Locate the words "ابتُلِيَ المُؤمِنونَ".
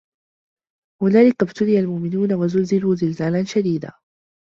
1.43-2.33